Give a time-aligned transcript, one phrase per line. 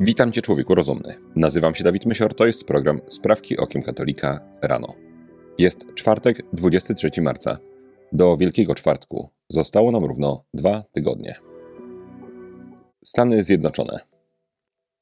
[0.00, 1.14] Witam Cię, człowieku rozumny.
[1.36, 4.94] Nazywam się Dawid Mysior, to jest program Sprawki Okiem Katolika rano.
[5.58, 7.58] Jest czwartek, 23 marca.
[8.12, 11.34] Do Wielkiego Czwartku zostało nam równo dwa tygodnie.
[13.04, 14.00] Stany Zjednoczone.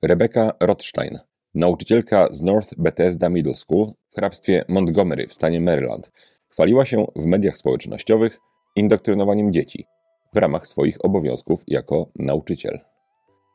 [0.03, 1.19] Rebecca Rothstein,
[1.55, 6.13] nauczycielka z North Bethesda Middle School w hrabstwie Montgomery w stanie Maryland,
[6.49, 8.39] chwaliła się w mediach społecznościowych
[8.77, 9.87] indoktrynowaniem dzieci
[10.35, 12.94] w ramach swoich obowiązków jako nauczyciel.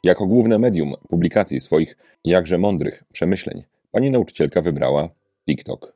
[0.03, 5.09] Jako główne medium publikacji swoich jakże mądrych przemyśleń pani nauczycielka wybrała
[5.45, 5.95] TikTok.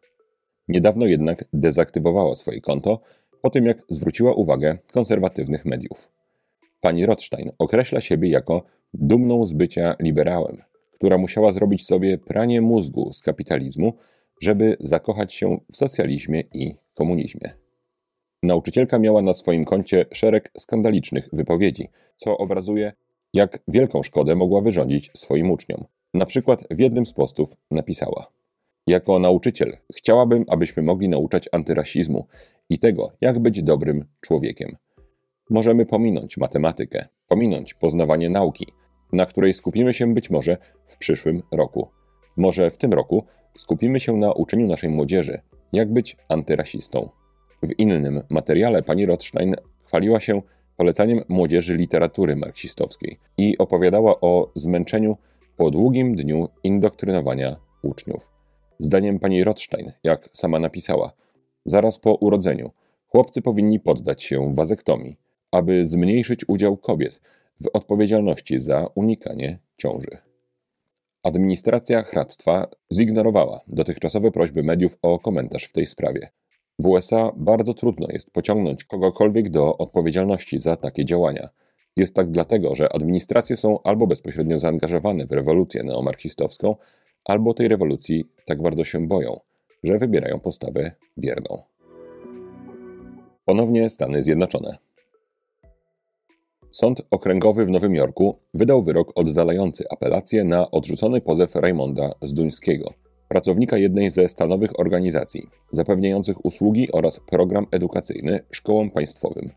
[0.68, 3.00] Niedawno jednak dezaktywowała swoje konto
[3.42, 6.12] po tym, jak zwróciła uwagę konserwatywnych mediów.
[6.82, 10.58] Pani Rothstein określa siebie jako dumną z bycia liberałem,
[10.92, 13.94] która musiała zrobić sobie pranie mózgu z kapitalizmu,
[14.42, 17.54] żeby zakochać się w socjalizmie i komunizmie.
[18.44, 22.94] Nauczycielka miała na swoim koncie szereg skandalicznych wypowiedzi, co obrazuje,
[23.34, 25.86] jak wielką szkodę mogła wyrządzić swoim uczniom.
[26.14, 28.32] Na przykład w jednym z postów napisała:
[28.88, 32.28] Jako nauczyciel chciałabym, abyśmy mogli nauczać antyrasizmu
[32.70, 34.76] i tego, jak być dobrym człowiekiem.
[35.50, 38.68] Możemy pominąć matematykę, pominąć poznawanie nauki,
[39.14, 41.88] na której skupimy się być może w przyszłym roku.
[42.38, 43.26] Może w tym roku
[43.58, 45.42] skupimy się na uczeniu naszej młodzieży,
[45.74, 47.10] jak być antyrasistą.
[47.64, 50.42] W innym materiale pani Rothstein chwaliła się
[50.78, 55.18] polecaniem młodzieży literatury marksistowskiej i opowiadała o zmęczeniu
[55.58, 58.30] po długim dniu indoktrynowania uczniów.
[58.80, 61.12] Zdaniem pani Rothstein, jak sama napisała,
[61.66, 62.72] zaraz po urodzeniu
[63.08, 65.18] chłopcy powinni poddać się wazektomii,
[65.52, 67.22] aby zmniejszyć udział kobiet
[67.62, 70.18] w odpowiedzialności za unikanie ciąży.
[71.24, 76.30] Administracja hrabstwa zignorowała dotychczasowe prośby mediów o komentarz w tej sprawie.
[76.80, 81.50] W USA bardzo trudno jest pociągnąć kogokolwiek do odpowiedzialności za takie działania.
[81.96, 86.76] Jest tak dlatego, że administracje są albo bezpośrednio zaangażowane w rewolucję neomarksistowską,
[87.26, 89.40] albo tej rewolucji tak bardzo się boją,
[89.84, 91.64] że wybierają postawę bierną.
[93.46, 94.78] Ponownie Stany Zjednoczone.
[96.72, 102.94] Sąd Okręgowy w Nowym Jorku wydał wyrok oddalający apelację na odrzucony pozew Raymonda Zduńskiego,
[103.34, 109.52] pracownika jednej ze stanowych organizacji, zapewniających usługi oraz program edukacyjny szkołom państwowym.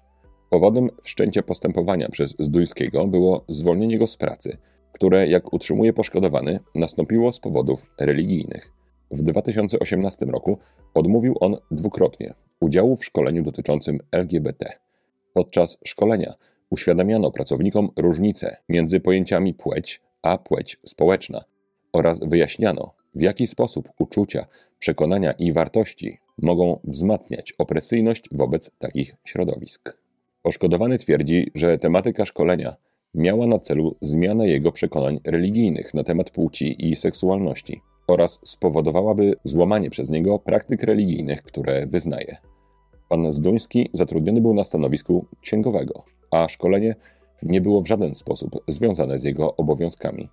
[0.51, 4.59] Powodem wszczęcia postępowania przez Zduńskiego było zwolnienie go z pracy,
[4.93, 8.73] które, jak utrzymuje poszkodowany, nastąpiło z powodów religijnych.
[9.11, 10.59] W 2018 roku
[10.95, 14.73] odmówił on dwukrotnie udziału w szkoleniu dotyczącym LGBT.
[15.35, 16.35] Podczas szkolenia
[16.71, 21.45] uświadamiano pracownikom różnicę między pojęciami płeć a płeć społeczna
[21.93, 24.47] oraz wyjaśniano, w jaki sposób uczucia,
[24.79, 29.97] przekonania i wartości mogą wzmacniać opresyjność wobec takich środowisk.
[30.43, 32.77] Poszkodowany twierdzi, że tematyka szkolenia
[33.15, 39.91] miała na celu zmianę jego przekonań religijnych na temat płci i seksualności oraz spowodowałaby złamanie
[39.91, 42.37] przez niego praktyk religijnych, które wyznaje.
[43.09, 46.95] Pan Zduński zatrudniony był na stanowisku księgowego, a szkolenie
[47.43, 50.29] nie było w żaden sposób związane z jego obowiązkami.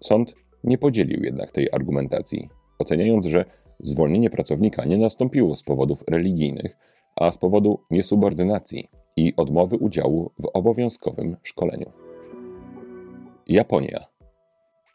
[0.00, 0.34] Sąd
[0.68, 2.48] nie podzielił jednak tej argumentacji,
[2.78, 3.44] oceniając, że
[3.80, 6.76] zwolnienie pracownika nie nastąpiło z powodów religijnych,
[7.16, 11.92] a z powodu niesubordynacji i odmowy udziału w obowiązkowym szkoleniu.
[13.46, 14.06] Japonia.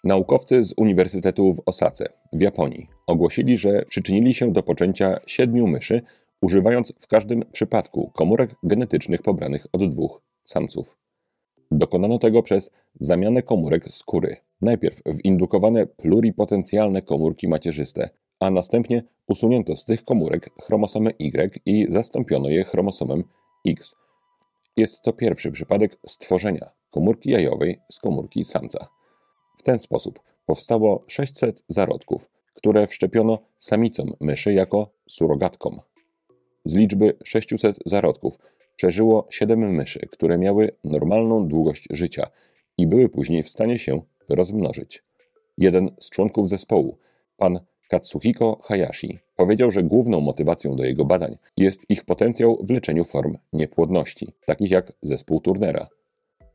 [0.03, 6.01] Naukowcy z Uniwersytetu w Osace w Japonii ogłosili, że przyczynili się do poczęcia siedmiu myszy,
[6.41, 10.97] używając w każdym przypadku komórek genetycznych pobranych od dwóch samców.
[11.75, 19.77] Dokonano tego przez zamianę komórek skóry, najpierw w indukowane pluripotencjalne komórki macierzyste, a następnie usunięto
[19.77, 23.23] z tych komórek chromosomę Y i zastąpiono je chromosomem
[23.67, 23.95] X.
[24.77, 28.87] Jest to pierwszy przypadek stworzenia komórki jajowej z komórki samca.
[29.59, 35.79] W ten sposób powstało 600 zarodków, które wszczepiono samicom myszy jako surogatkom.
[36.65, 38.37] Z liczby 600 zarodków
[38.75, 42.27] przeżyło 7 myszy, które miały normalną długość życia
[42.77, 45.03] i były później w stanie się rozmnożyć.
[45.57, 46.97] Jeden z członków zespołu,
[47.37, 47.59] pan
[47.89, 53.37] Katsuhiko Hayashi, powiedział, że główną motywacją do jego badań jest ich potencjał w leczeniu form
[53.53, 55.87] niepłodności, takich jak zespół Turnera.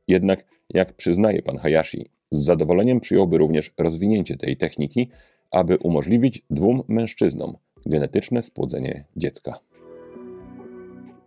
[0.09, 5.09] Jednak, jak przyznaje pan Hayashi, z zadowoleniem przyjąłby również rozwinięcie tej techniki,
[5.51, 7.57] aby umożliwić dwóm mężczyznom
[7.87, 9.61] genetyczne spłodzenie dziecka.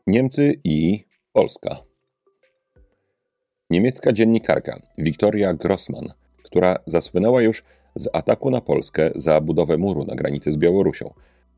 [0.07, 1.77] Niemcy i Polska.
[3.69, 6.13] Niemiecka dziennikarka Viktoria Grossman,
[6.43, 7.63] która zasłynęła już
[7.95, 11.13] z ataku na Polskę za budowę muru na granicy z Białorusią,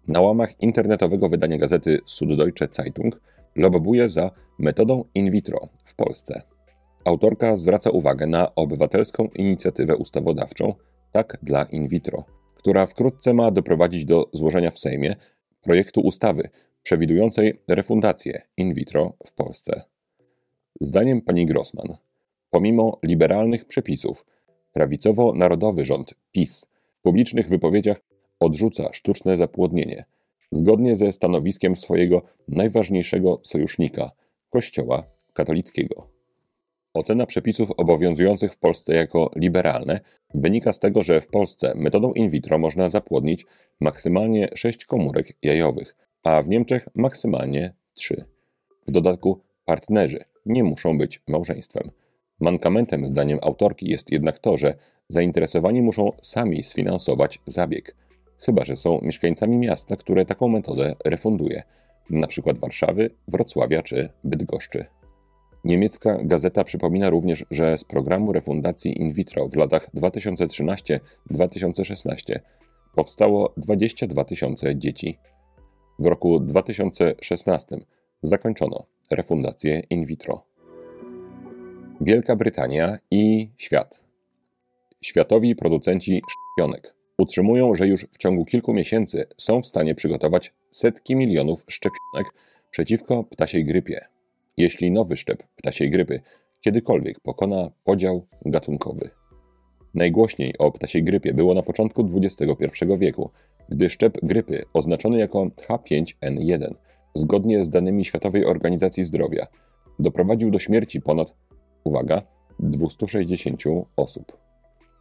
[0.08, 3.22] na łamach internetowego wydania gazety Süddeutsche Zeitung
[3.56, 6.42] lobobuje za metodą in vitro w Polsce.
[7.06, 10.74] Autorka zwraca uwagę na obywatelską inicjatywę ustawodawczą
[11.12, 12.24] Tak dla in vitro,
[12.56, 15.16] która wkrótce ma doprowadzić do złożenia w Sejmie
[15.62, 16.50] projektu ustawy
[16.84, 19.82] przewidującej refundację in vitro w Polsce.
[20.82, 21.98] Zdaniem pani Grossman,
[22.50, 24.26] pomimo liberalnych przepisów,
[24.74, 28.02] prawicowo-narodowy rząd PiS w publicznych wypowiedziach
[28.40, 30.06] odrzuca sztuczne zapłodnienie,
[30.52, 34.12] zgodnie ze stanowiskiem swojego najważniejszego sojusznika
[34.50, 35.04] Kościoła
[35.34, 36.08] katolickiego.
[36.94, 40.00] Ocena przepisów obowiązujących w Polsce jako liberalne
[40.34, 43.46] wynika z tego, że w Polsce metodą in vitro można zapłodnić
[43.80, 48.26] maksymalnie 6 komórek jajowych, a w Niemczech maksymalnie 3.
[48.88, 51.92] W dodatku partnerzy nie muszą być małżeństwem.
[52.40, 54.74] Mankamentem, zdaniem autorki, jest jednak to, że
[55.10, 57.96] zainteresowani muszą sami sfinansować zabieg,
[58.38, 61.64] chyba że są mieszkańcami miasta, które taką metodę refunduje,
[62.12, 62.54] np.
[62.54, 64.86] Warszawy, Wrocławia czy Bydgoszczy.
[65.64, 72.40] Niemiecka gazeta przypomina również, że z programu refundacji in vitro w latach 2013-2016
[72.96, 75.18] powstało 22 tysiące dzieci.
[76.04, 77.78] W roku 2016
[78.22, 80.44] zakończono refundację in vitro.
[82.02, 84.04] Wielka Brytania i świat.
[85.02, 91.16] Światowi producenci szczepionek utrzymują, że już w ciągu kilku miesięcy są w stanie przygotować setki
[91.16, 92.34] milionów szczepionek
[92.72, 94.06] przeciwko ptasiej grypie
[94.58, 96.22] jeśli nowy szczep ptasiej grypy
[96.62, 99.10] kiedykolwiek pokona podział gatunkowy.
[99.94, 103.32] Najgłośniej o ptasiej grypie było na początku XXI wieku,
[103.70, 106.74] gdy szczep grypy oznaczony jako H5N1,
[107.16, 109.48] zgodnie z danymi Światowej Organizacji Zdrowia,
[110.00, 111.34] doprowadził do śmierci ponad,
[111.84, 112.22] uwaga,
[112.60, 113.64] 260
[113.96, 114.38] osób.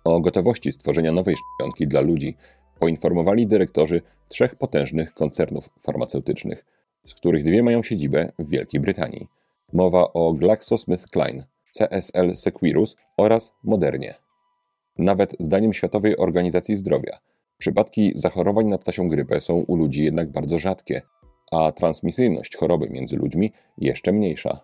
[0.05, 2.37] O gotowości stworzenia nowej szczepionki dla ludzi
[2.81, 6.65] poinformowali dyrektorzy trzech potężnych koncernów farmaceutycznych,
[7.07, 9.29] z których dwie mają siedzibę w Wielkiej Brytanii–
[9.73, 11.45] Mowa o GlaxoSmithKline,
[11.79, 14.15] CSL Seqirus oraz Modernie.
[14.99, 17.19] Nawet zdaniem Światowej Organizacji Zdrowia,
[17.63, 21.03] przypadki zachorowań na ptasią grypę są u ludzi jednak bardzo rzadkie,
[21.53, 24.61] a transmisyjność choroby między ludźmi jeszcze mniejsza.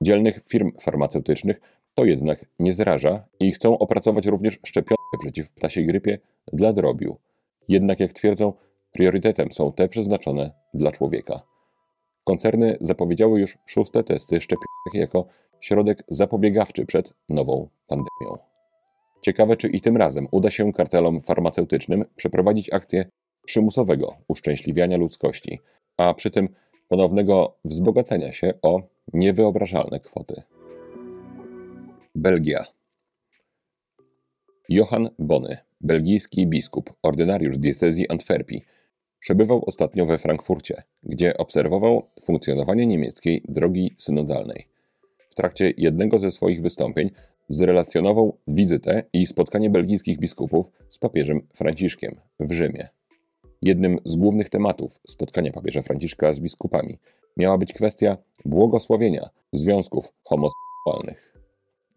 [0.00, 1.60] Dzielnych firm farmaceutycznych
[1.94, 6.18] to jednak nie zraża i chcą opracować również szczepionkę przeciw ptasiej grypie
[6.52, 7.16] dla drobiu.
[7.68, 8.52] Jednak jak twierdzą,
[8.92, 11.42] priorytetem są te przeznaczone dla człowieka.
[12.24, 15.26] Koncerny zapowiedziały już szóste testy szczepionek jako
[15.60, 18.48] środek zapobiegawczy przed nową pandemią.
[19.20, 23.04] Ciekawe, czy i tym razem uda się kartelom farmaceutycznym przeprowadzić akcję
[23.46, 25.60] przymusowego uszczęśliwiania ludzkości,
[25.96, 26.48] a przy tym
[26.88, 28.82] ponownego wzbogacenia się o
[29.12, 30.42] niewyobrażalne kwoty.
[32.14, 32.64] Belgia.
[34.68, 38.64] Johann Bony, belgijski biskup, ordynariusz diecezji Antwerpii,
[39.18, 44.68] Przebywał ostatnio we Frankfurcie, gdzie obserwował funkcjonowanie niemieckiej drogi synodalnej.
[45.30, 47.10] W trakcie jednego ze swoich wystąpień
[47.48, 52.88] zrelacjonował wizytę i spotkanie belgijskich biskupów z papieżem Franciszkiem w Rzymie.
[53.62, 56.98] Jednym z głównych tematów spotkania papieża Franciszka z biskupami
[57.36, 61.34] miała być kwestia błogosławienia związków homoseksualnych.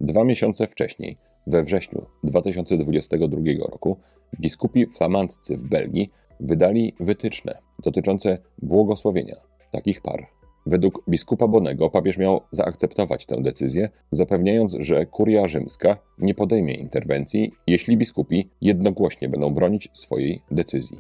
[0.02, 1.18] Dwa miesiące wcześniej,
[1.48, 3.98] we wrześniu 2022 roku,
[4.40, 9.36] biskupi flamandzcy w Belgii wydali wytyczne dotyczące błogosławienia
[9.72, 10.41] takich par.
[10.66, 17.52] Według biskupa Bonego papież miał zaakceptować tę decyzję, zapewniając, że kuria rzymska nie podejmie interwencji,
[17.68, 20.98] jeśli biskupi jednogłośnie będą bronić swojej decyzji.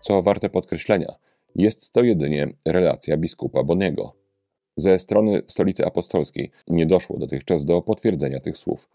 [0.00, 1.14] Co warte podkreślenia,
[1.54, 4.12] jest to jedynie relacja biskupa Bonego.
[4.76, 8.88] Ze strony stolicy apostolskiej nie doszło dotychczas do potwierdzenia tych słów.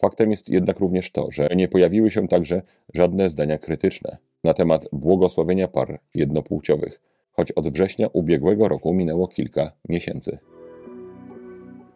[0.00, 2.62] Faktem jest jednak również to, że nie pojawiły się także
[2.94, 7.00] żadne zdania krytyczne na temat błogosławienia par jednopłciowych,
[7.36, 10.38] choć od września ubiegłego roku minęło kilka miesięcy.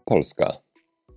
[0.04, 0.52] Polska.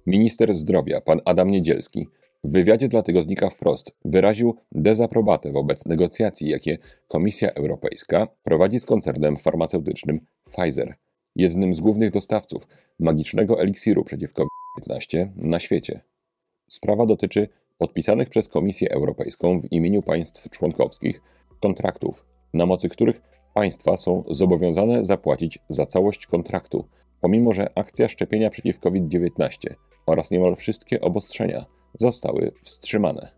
[0.07, 2.07] Minister zdrowia pan Adam Niedzielski
[2.43, 9.37] w wywiadzie dla tygodnika wprost wyraził dezaprobatę wobec negocjacji, jakie Komisja Europejska prowadzi z koncernem
[9.37, 10.95] farmaceutycznym Pfizer,
[11.35, 12.67] jednym z głównych dostawców
[12.99, 14.45] magicznego eliksiru przeciwko
[14.77, 16.01] COVID-19 na świecie.
[16.69, 17.47] Sprawa dotyczy
[17.77, 21.21] podpisanych przez Komisję Europejską w imieniu państw członkowskich
[21.59, 23.21] kontraktów, na mocy których
[23.53, 26.86] państwa są zobowiązane zapłacić za całość kontraktu,
[27.22, 29.74] pomimo że akcja szczepienia przeciw COVID-19
[30.05, 31.65] oraz niemal wszystkie obostrzenia
[32.00, 33.31] zostały wstrzymane.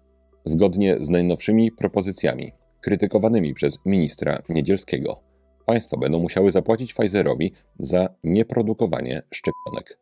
[0.46, 2.52] Zgodnie z najnowszymi propozycjami,
[2.82, 5.20] krytykowanymi przez ministra Niedzielskiego,
[5.66, 10.00] państwa będą musiały zapłacić Pfizerowi za nieprodukowanie szczepionek.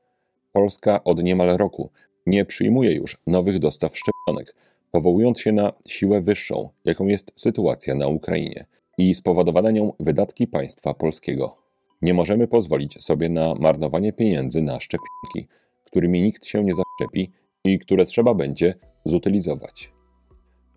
[0.53, 1.89] Polska od niemal roku
[2.25, 4.55] nie przyjmuje już nowych dostaw szczepionek,
[4.91, 8.65] powołując się na siłę wyższą, jaką jest sytuacja na Ukrainie
[9.01, 11.57] i spowodowane nią wydatki państwa polskiego.
[12.01, 15.47] Nie możemy pozwolić sobie na marnowanie pieniędzy na szczepionki,
[15.83, 17.31] którymi nikt się nie zaszczepi
[17.63, 18.73] i które trzeba będzie
[19.05, 19.91] zutylizować.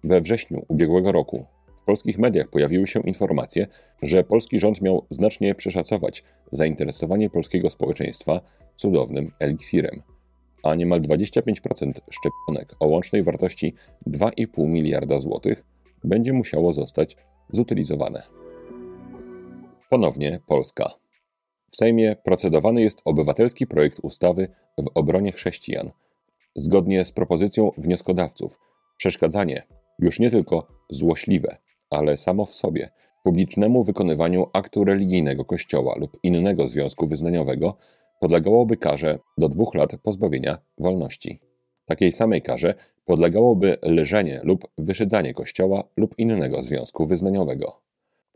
[0.05, 1.47] We wrześniu ubiegłego roku
[1.83, 3.67] w polskich mediach pojawiły się informacje,
[4.03, 8.41] że polski rząd miał znacznie przeszacować zainteresowanie polskiego społeczeństwa
[8.77, 10.03] cudownym eliksirem,
[10.63, 13.75] a niemal 25% szczepionek o łącznej wartości
[14.07, 15.65] 2,5 miliarda złotych
[16.05, 17.17] będzie musiało zostać
[17.53, 18.23] zutylizowane.
[19.91, 20.91] Ponownie Polska.
[21.71, 24.49] W Sejmie procedowany jest obywatelski projekt ustawy
[24.79, 25.91] w obronie chrześcijan.
[26.57, 28.59] Zgodnie z propozycją wnioskodawców,
[28.97, 29.63] przeszkadzanie
[29.99, 31.57] już nie tylko złośliwe,
[31.91, 32.91] ale samo w sobie
[33.25, 37.77] publicznemu wykonywaniu aktu religijnego Kościoła lub innego związku wyznaniowego
[38.21, 41.41] podlegałoby karze do dwóch lat pozbawienia wolności.
[41.87, 42.75] Takiej samej karze
[43.05, 47.81] podlegałoby leżenie lub wyszydzanie Kościoła lub innego związku wyznaniowego.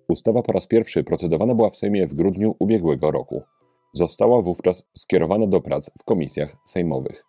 [0.08, 3.42] Ustawa po raz pierwszy procedowana była w Sejmie w grudniu ubiegłego roku.
[3.92, 7.24] Została wówczas skierowana do prac w komisjach sejmowych.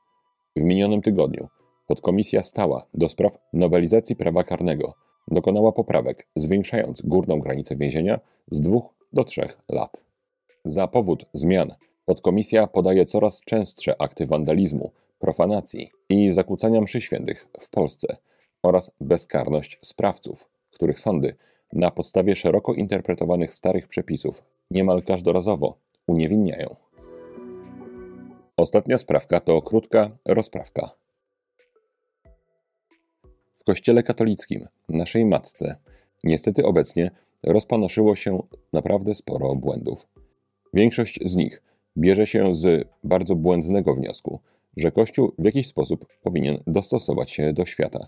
[0.55, 1.47] W minionym tygodniu
[1.87, 4.93] podkomisja stała do spraw nowelizacji prawa karnego
[5.27, 8.19] dokonała poprawek, zwiększając górną granicę więzienia
[8.51, 8.83] z dwóch
[9.13, 10.03] do trzech lat.
[10.65, 17.69] Za powód zmian podkomisja podaje coraz częstsze akty wandalizmu, profanacji i zakłócania mszy świętych w
[17.69, 18.17] Polsce
[18.63, 21.35] oraz bezkarność sprawców, których sądy
[21.73, 26.75] na podstawie szeroko interpretowanych starych przepisów niemal każdorazowo uniewinniają.
[28.57, 30.91] Ostatnia sprawka to krótka rozprawka.
[33.59, 35.75] W Kościele katolickim, naszej matce,
[36.23, 37.11] niestety obecnie
[37.43, 40.07] rozpanoszyło się naprawdę sporo błędów.
[40.73, 41.61] Większość z nich
[41.97, 44.39] bierze się z bardzo błędnego wniosku,
[44.77, 48.07] że Kościół w jakiś sposób powinien dostosować się do świata.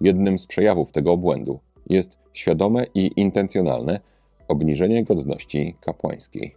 [0.00, 4.00] Jednym z przejawów tego obłędu jest świadome i intencjonalne
[4.48, 6.54] obniżenie godności kapłańskiej.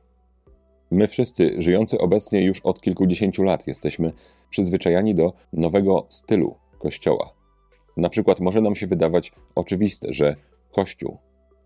[0.92, 4.14] My wszyscy, żyjący obecnie już od kilkudziesięciu lat, jesteśmy
[4.50, 7.34] przyzwyczajani do nowego stylu Kościoła.
[7.98, 10.36] Na przykład może nam się wydawać oczywiste, że
[10.72, 11.18] Kościół,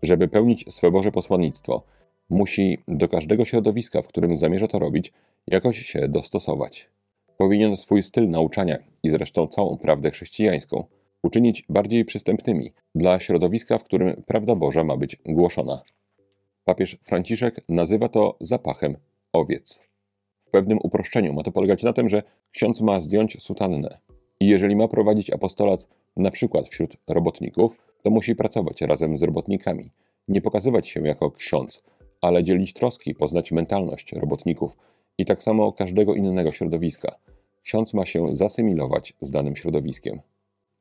[0.02, 1.82] żeby pełnić swe Boże posłannictwo,
[2.30, 5.12] musi do każdego środowiska, w którym zamierza to robić,
[5.46, 6.90] jakoś się dostosować.
[7.36, 10.84] Powinien swój styl nauczania i zresztą całą prawdę chrześcijańską
[11.22, 15.82] uczynić bardziej przystępnymi dla środowiska, w którym prawda Boża ma być głoszona.
[16.64, 18.96] Papież Franciszek nazywa to zapachem
[19.32, 19.80] owiec.
[20.42, 23.98] W pewnym uproszczeniu ma to polegać na tym, że ksiądz ma zdjąć sutannę
[24.40, 29.90] i jeżeli ma prowadzić apostolat na przykład wśród robotników, to musi pracować razem z robotnikami,
[30.28, 31.82] nie pokazywać się jako ksiądz,
[32.20, 34.76] ale dzielić troski, poznać mentalność robotników
[35.22, 37.16] i tak samo każdego innego środowiska.
[37.62, 40.20] Ksiądz ma się zasymilować z danym środowiskiem.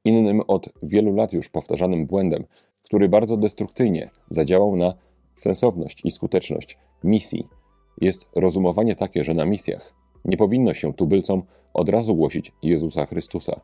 [0.05, 2.43] Innym od wielu lat już powtarzanym błędem,
[2.83, 4.93] który bardzo destrukcyjnie zadziałał na
[5.35, 7.47] sensowność i skuteczność misji,
[8.01, 9.93] jest rozumowanie takie, że na misjach
[10.25, 11.43] nie powinno się tubylcom
[11.73, 13.61] od razu głosić Jezusa Chrystusa.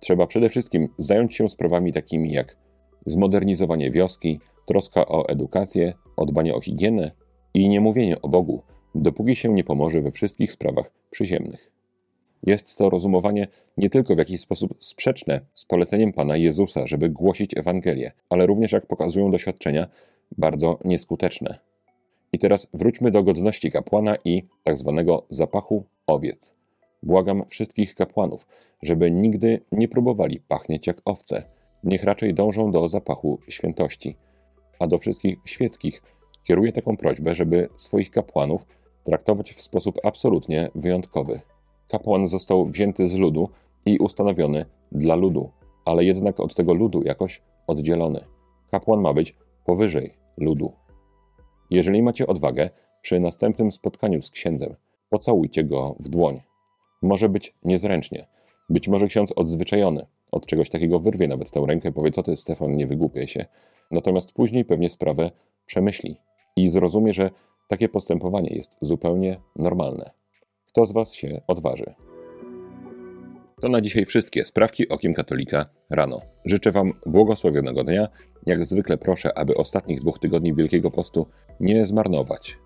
[0.00, 2.56] Trzeba przede wszystkim zająć się sprawami takimi jak
[3.06, 7.10] zmodernizowanie wioski, troska o edukację, o dbanie o higienę
[7.54, 8.62] i niemówienie o Bogu,
[8.98, 11.70] dopóki się nie pomoże we wszystkich sprawach przyziemnych.
[12.46, 17.56] Jest to rozumowanie nie tylko w jakiś sposób sprzeczne z poleceniem Pana Jezusa, żeby głosić
[17.56, 19.86] Ewangelię, ale również, jak pokazują doświadczenia,
[20.38, 21.58] bardzo nieskuteczne.
[22.32, 26.54] I teraz wróćmy do godności kapłana i tak zwanego zapachu owiec.
[27.02, 28.46] Błagam wszystkich kapłanów,
[28.82, 31.44] żeby nigdy nie próbowali pachnieć jak owce.
[31.84, 34.16] Niech raczej dążą do zapachu świętości.
[34.78, 36.02] A do wszystkich świeckich
[36.44, 38.66] kieruję taką prośbę, żeby swoich kapłanów
[39.06, 41.40] traktować w sposób absolutnie wyjątkowy.
[41.88, 43.48] Kapłan został wzięty z ludu
[43.86, 45.50] i ustanowiony dla ludu,
[45.84, 48.24] ale jednak od tego ludu jakoś oddzielony.
[48.70, 50.72] Kapłan ma być powyżej ludu.
[51.70, 52.70] Jeżeli macie odwagę,
[53.00, 54.74] przy następnym spotkaniu z księdzem,
[55.10, 56.40] pocałujcie go w dłoń.
[57.02, 58.26] Może być niezręcznie.
[58.68, 62.76] Być może ksiądz odzwyczajony od czegoś takiego wyrwie nawet tę rękę, powie, co ty, Stefan,
[62.76, 63.46] nie wygłupiaj się.
[63.90, 65.30] Natomiast później pewnie sprawę
[65.66, 66.16] przemyśli
[66.56, 67.30] i zrozumie, że
[67.68, 70.10] takie postępowanie jest zupełnie normalne.
[70.66, 71.94] Kto z Was się odważy?
[73.60, 76.20] To na dzisiaj wszystkie sprawki okiem katolika rano.
[76.44, 78.08] Życzę Wam błogosławionego dnia.
[78.46, 81.26] Jak zwykle proszę, aby ostatnich dwóch tygodni Wielkiego Postu
[81.60, 82.58] nie zmarnować.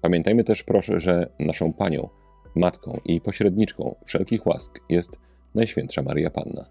[0.00, 2.08] Pamiętajmy też proszę, że naszą Panią,
[2.54, 5.10] Matką i pośredniczką wszelkich łask jest
[5.54, 6.70] Najświętsza Maria Panna.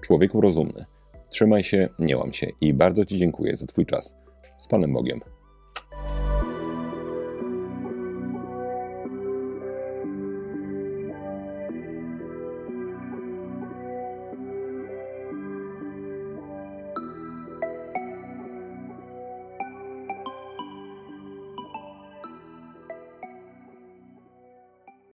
[0.00, 0.84] Człowieku rozumny,
[1.28, 4.16] trzymaj się, nie łam się i bardzo Ci dziękuję za Twój czas.
[4.58, 5.35] Z Panem Bogiem.